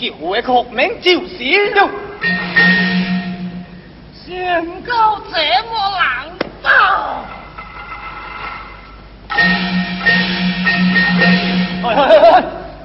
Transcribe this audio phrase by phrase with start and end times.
[0.00, 1.90] 我自己回国名就是了，
[4.24, 5.36] 宣告这
[5.68, 6.26] 么难
[6.62, 7.24] 道？
[9.28, 9.36] 哎
[11.84, 12.44] 哎哎哎！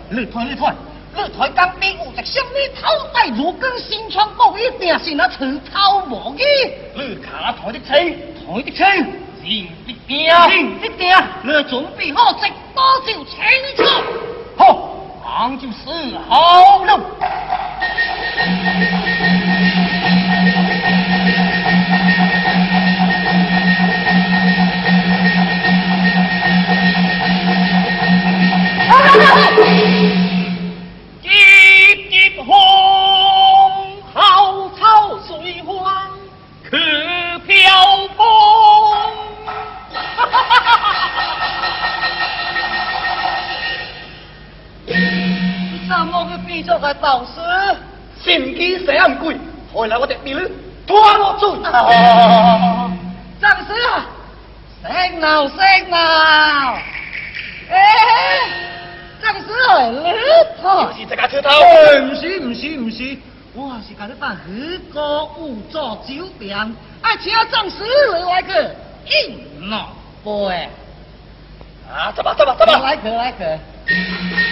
[0.09, 0.75] 你团你团，
[1.15, 2.49] 你团刚兵有只什么
[2.81, 6.43] 头戴如根新窗布，一定是那刺头无语。
[6.95, 9.05] 你卡台的车，台的车，人
[9.87, 10.19] 的定，
[10.49, 11.07] 人的定，
[11.43, 12.41] 你准备好直
[12.73, 13.37] 多就请
[13.77, 13.83] 出。
[14.57, 14.91] 好。
[15.25, 17.15] 忙就是好了。
[67.65, 67.83] 爱请张师
[68.27, 69.89] 来个硬脑
[70.23, 70.69] 波哎。
[71.91, 73.39] 啊，走吧走吧走吧，来客来客。
[73.87, 74.44] 最点一个，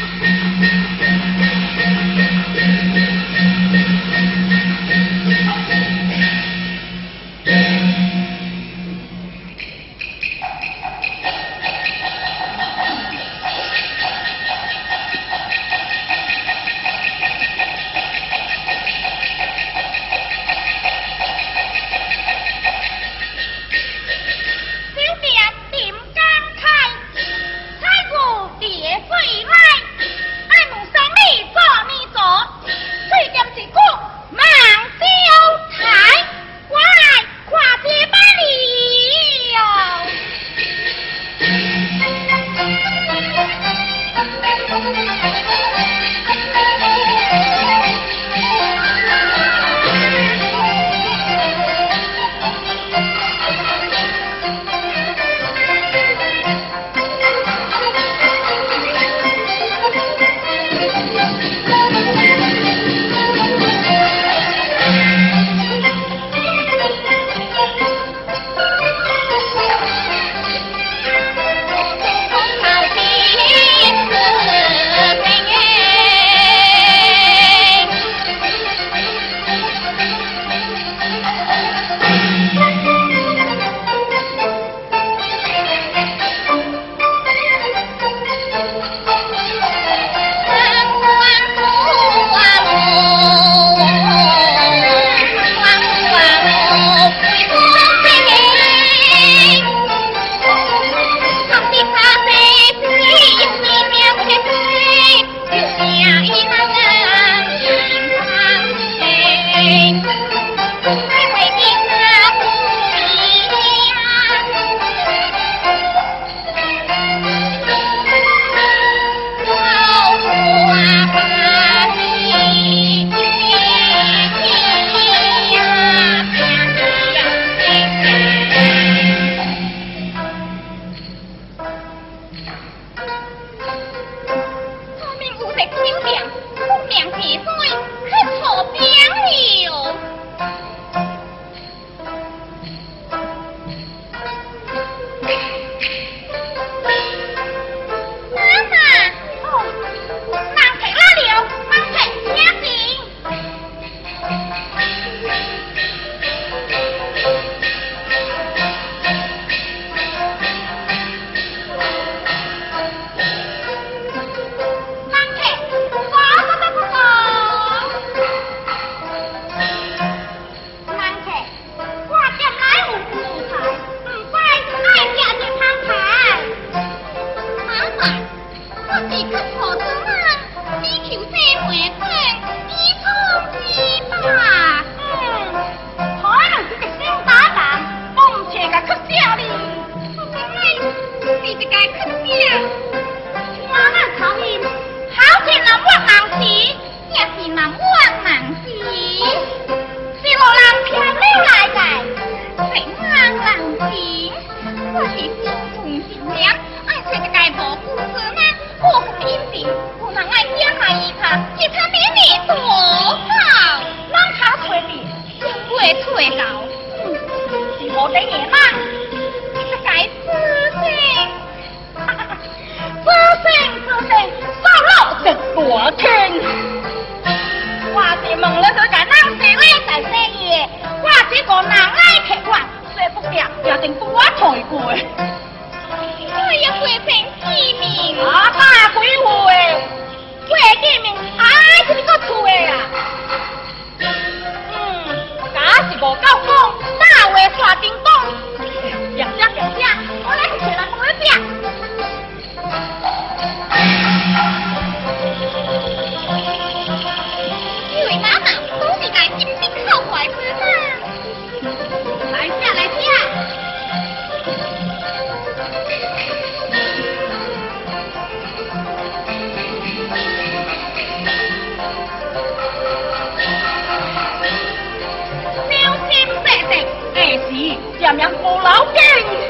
[278.04, 279.43] 爷娘不老给。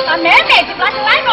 [0.06, 1.28] 把妹妹给拉起来吧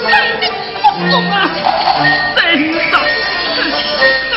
[2.36, 2.98] 真的，
[3.56, 4.29] 真的，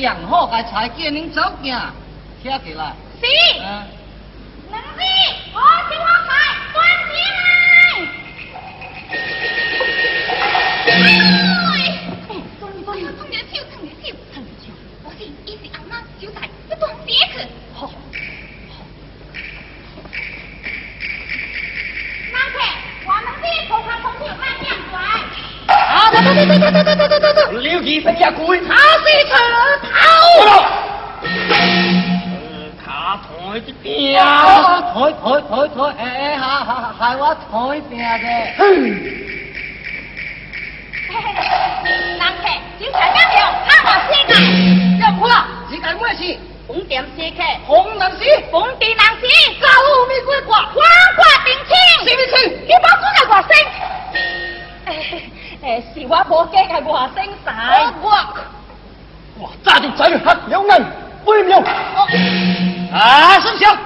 [0.00, 1.76] 上好个柴鸡，恁走见，
[2.42, 2.92] 听起来。
[3.20, 3.26] 是。
[4.70, 5.02] 能力、
[5.52, 6.30] 啊，我喜欢柴，
[6.72, 6.76] 端
[7.08, 7.12] 起
[11.52, 11.57] 来。
[27.60, 28.66] 刘吉飞呀，滚！
[28.66, 29.34] 他是他
[29.88, 29.90] 逃
[30.44, 30.48] 了。
[32.84, 32.86] 他
[33.22, 33.86] 退的兵。
[34.12, 34.18] 退，
[35.98, 38.04] 哎哎，哈哈，害我退兵的。
[38.58, 38.60] 哼。
[42.18, 42.44] 男客，
[42.78, 44.30] 请坐下了，他把世界。
[45.00, 45.32] 要哭了，
[45.70, 45.86] 是干
[46.16, 46.20] 事？
[46.66, 48.18] 红点世客，红男士，
[48.50, 49.22] 红地男士，
[49.60, 50.74] 走路没过挂，花
[51.16, 51.70] 挂顶青。
[52.06, 52.48] 是不是？
[52.66, 53.50] 你把我挂生。
[54.84, 54.88] 哎
[55.60, 57.52] 诶，是话魔鸡系话星仔。
[58.00, 58.08] 我，
[59.40, 60.84] 哇，炸定仔，黑有眼，
[61.26, 61.58] 杯尿。
[62.92, 63.76] 啊，收声！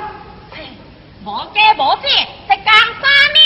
[1.25, 3.39] 魔鸡我鸡，食干啥呢？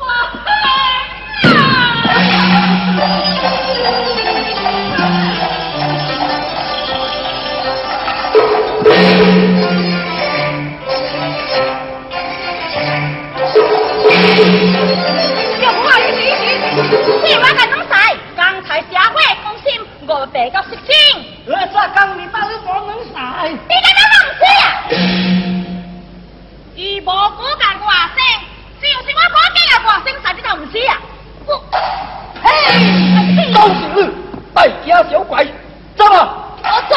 [0.00, 0.04] 哇
[0.44, 0.46] 靠！
[17.24, 17.96] 你我敢弄啥？
[18.36, 20.92] 刚才社会公心我白搞事你。
[21.46, 23.44] 我说刚你把你我弄啥？
[23.46, 23.80] 你敢
[24.12, 24.44] 弄知
[24.90, 24.94] 啥？
[26.76, 28.16] 伊无骨干挂生，
[28.78, 31.00] 只有是我骨干也挂生，啥子都唔知啊！
[31.46, 31.50] 我
[32.42, 32.46] 嘿，
[33.54, 33.98] 都是你，
[34.52, 35.50] 败家小鬼，
[35.96, 36.18] 走啊！
[36.62, 36.94] 我走。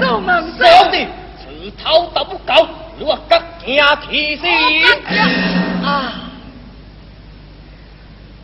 [0.00, 0.64] 少门少，
[1.82, 3.76] 头都不够，如何割鸡
[4.08, 4.40] 剃？
[5.84, 6.30] 啊！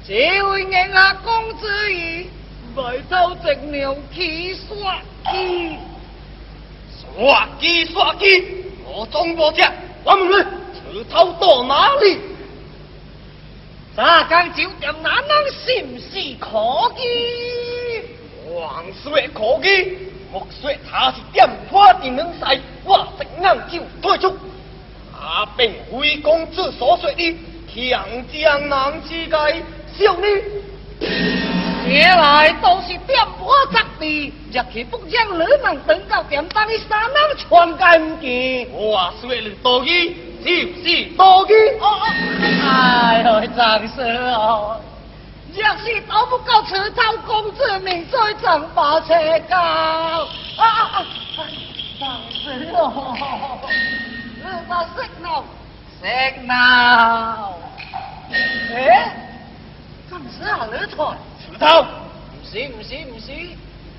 [0.07, 2.29] 这位英啊公子，与
[2.75, 5.77] 埋头织鸟去刷机，
[7.01, 9.73] 刷鸡刷机，我中国家。
[10.05, 10.29] 我们
[10.93, 12.19] 你，锄头到哪里？
[13.95, 17.01] 沙岗酒店哪能信是可机？
[18.53, 20.12] 王水可机？
[20.33, 24.35] 莫说他是点破的能使，我一眼就退出。
[25.13, 29.31] 他并非公子所说的强江南之界
[29.99, 30.43] 少女。
[31.87, 38.73] 原来都是点破十地，入去不将女人等到点当的三人全干净。
[38.73, 41.53] 我说了多疑，是不是多疑？
[41.79, 42.07] 哦哦，
[42.65, 44.81] 哎呦，张师哦，
[45.55, 49.59] 若是讨不到祠堂公子名岁怎么找教？
[49.59, 51.05] 啊啊啊！
[52.01, 52.07] 闹
[52.59, 52.81] 热闹，
[54.43, 55.45] 热闹热闹。
[58.75, 58.81] 哎，
[60.09, 61.05] 怎么阿二头？
[61.05, 61.15] 二
[61.61, 61.63] 头？
[61.83, 63.31] 不是不是不是，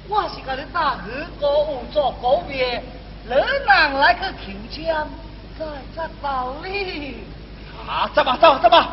[0.09, 2.83] 我是跟你大哥有做古业，
[3.27, 5.07] 两人来去求签，
[5.59, 7.23] 在这手里。
[7.87, 8.89] 啊，执吧执吧执吧。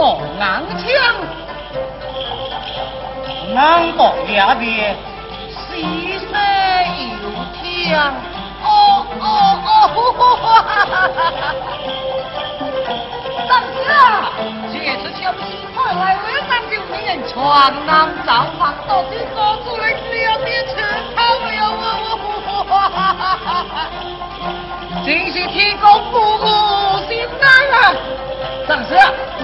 [0.00, 0.88] 弄钢枪，
[3.52, 4.96] 南到崖边，
[5.52, 6.88] 西山
[7.20, 7.28] 又
[7.60, 7.62] 天。
[8.62, 9.24] 哦哦
[9.62, 11.52] 哦，哈哈哈哈哈！
[13.46, 13.92] 上师啊，
[14.72, 17.36] 这次消息传来，晚上就没人闯
[17.84, 19.36] 南诏，跑到这说
[19.66, 21.52] 出来是要点钞了。
[21.76, 21.84] 我
[22.16, 23.76] 我我，哈哈哈哈哈！
[25.04, 26.42] 真是天公不负
[27.06, 27.92] 心南啊，
[28.66, 28.96] 上师！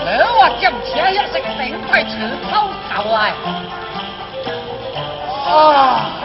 [0.07, 1.01] 我将 họ chậm trễ
[3.17, 3.33] 哎！
[5.47, 6.23] 啊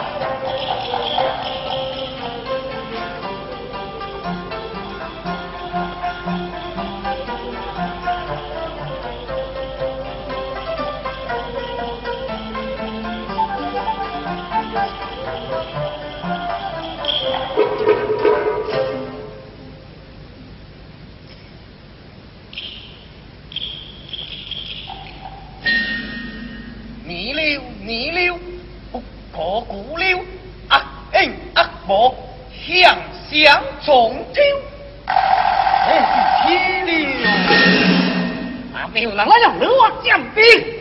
[27.84, 28.38] 泥溜
[28.90, 29.00] 不
[29.32, 30.18] 可谷溜
[30.68, 30.78] 阿
[31.12, 32.14] 弥阿婆
[32.64, 32.96] 香
[33.30, 34.42] 香重丢
[35.06, 37.26] 嘿嘿天溜。
[38.74, 40.71] 啊没有那来两个罗汉兵。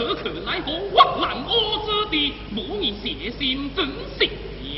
[0.00, 3.86] 可可奈何屈难我之地，母女写信真
[4.18, 4.30] 心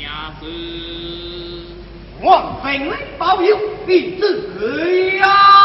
[0.03, 0.45] 呀是。
[2.21, 2.81] 王妃
[3.17, 3.57] 保佑，
[3.87, 4.67] 你自何
[5.15, 5.62] 呀？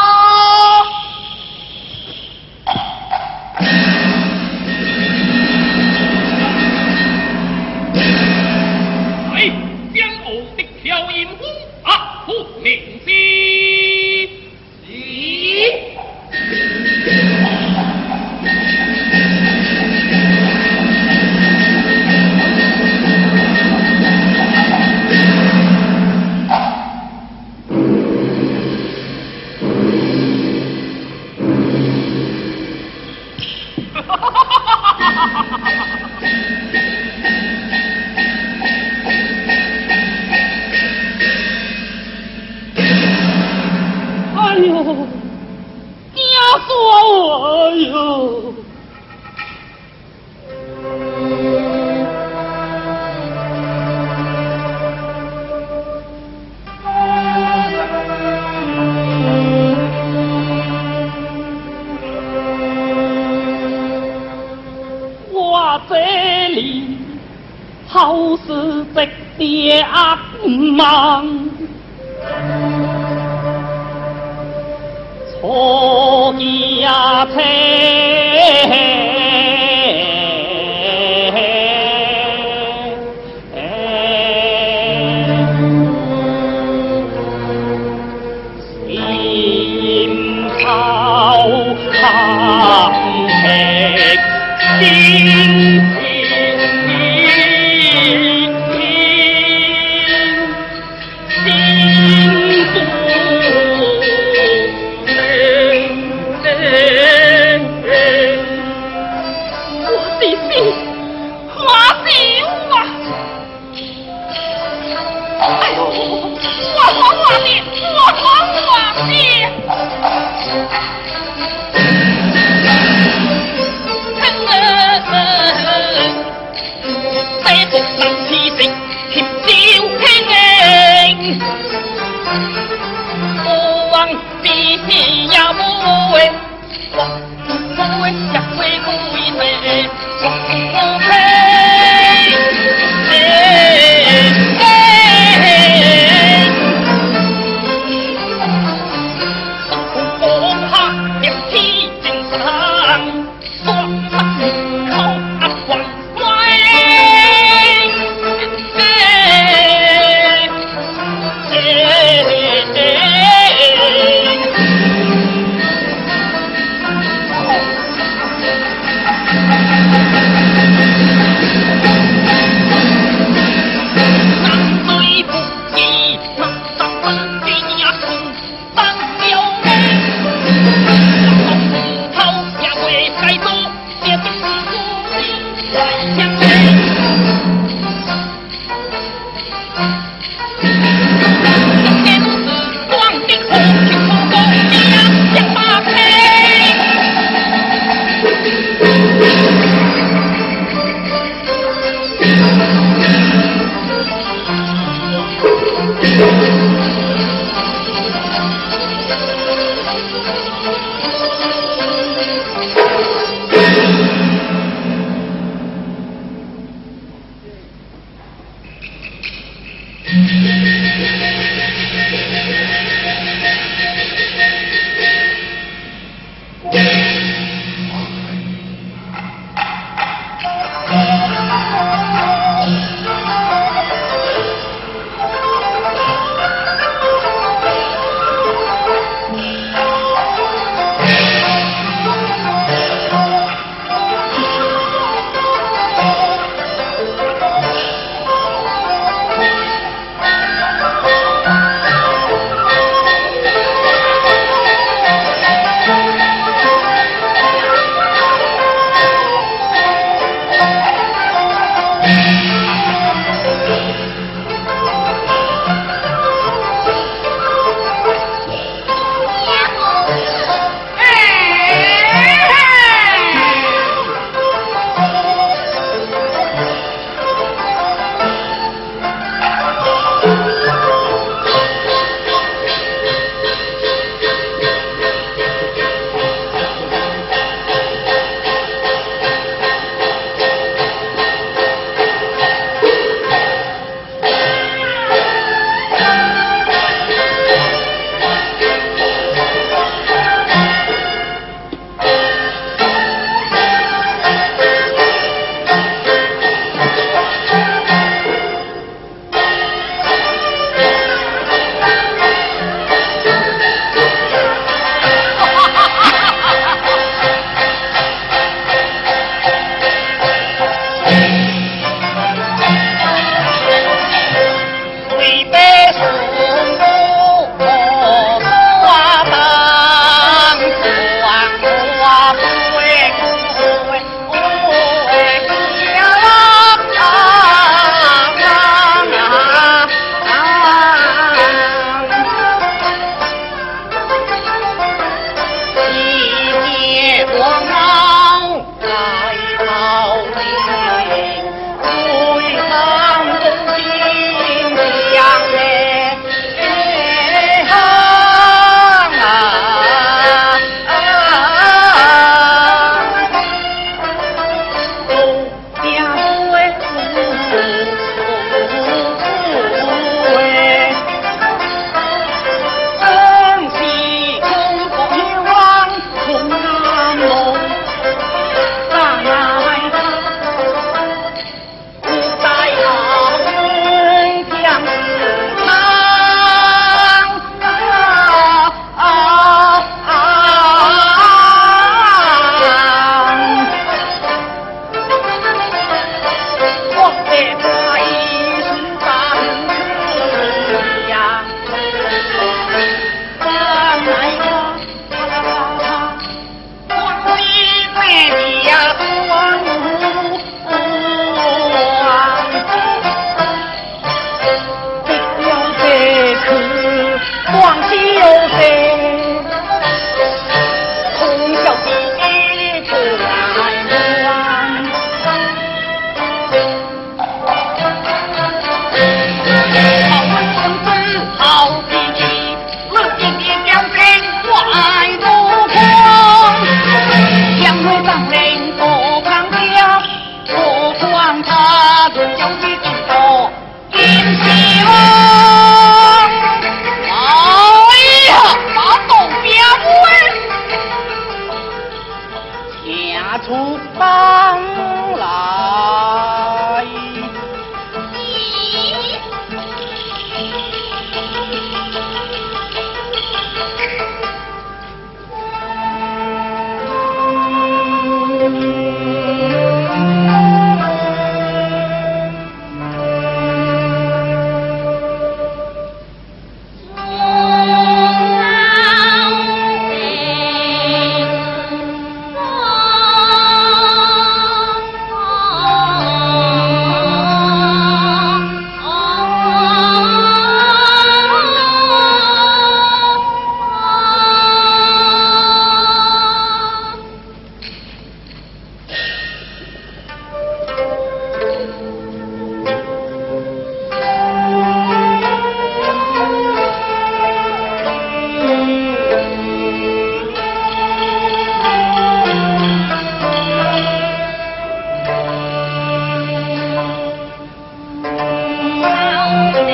[94.99, 95.68] 心心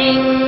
[0.06, 0.45] Thank you.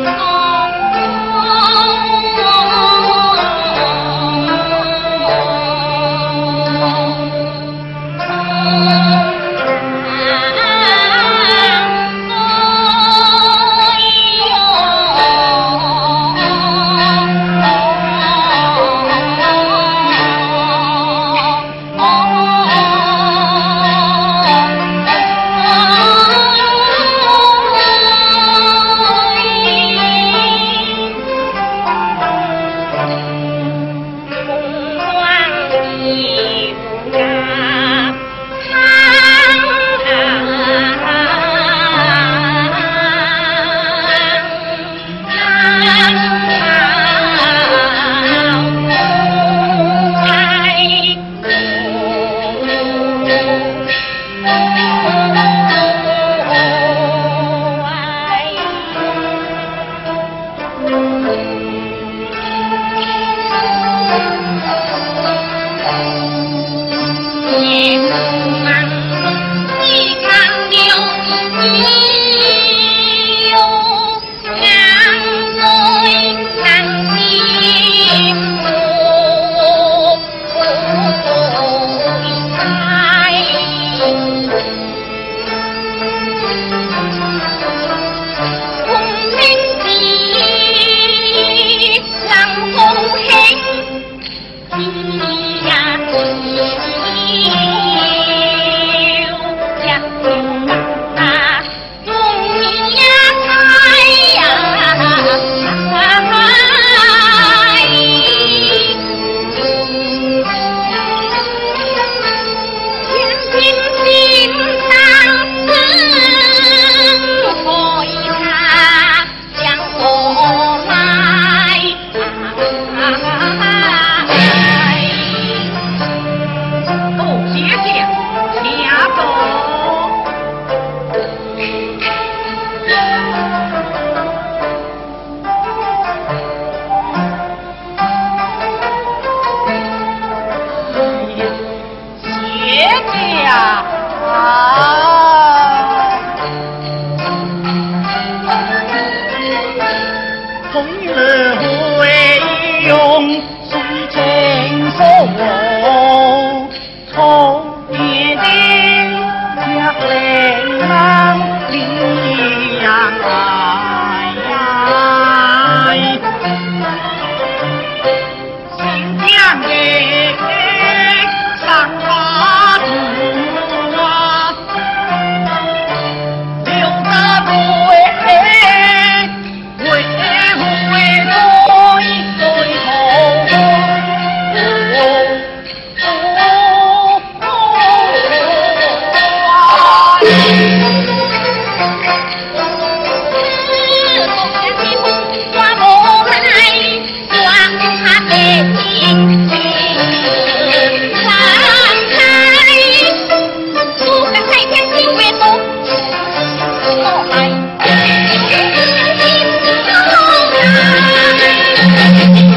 [210.90, 212.57] Thank you.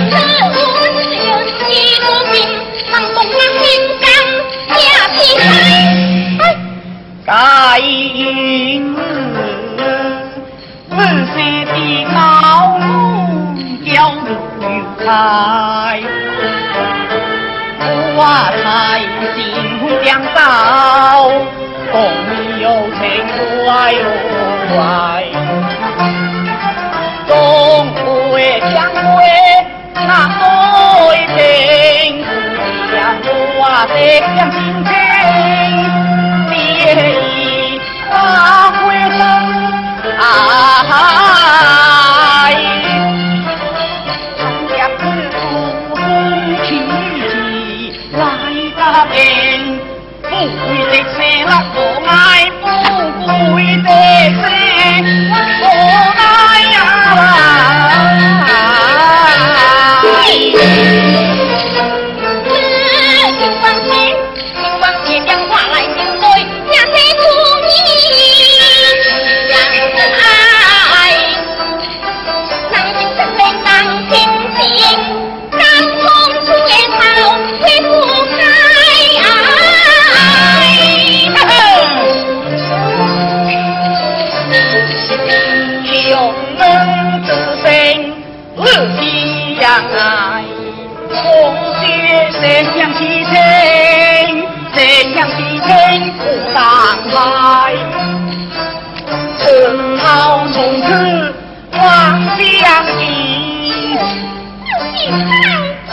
[105.10, 105.16] 再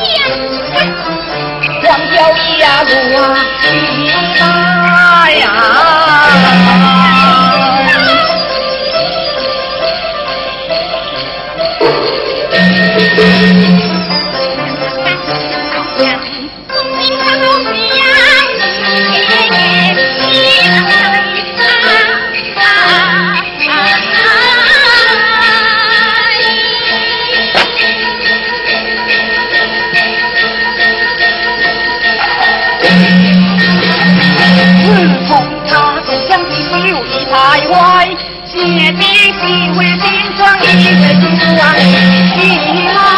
[0.04, 0.14] 见，
[1.82, 2.16] 两条
[2.58, 3.16] 野路
[5.40, 6.97] 呀？
[37.70, 37.74] 我
[38.46, 40.06] 姐你心为心
[40.38, 41.04] 装一个
[42.40, 43.17] 心，啊。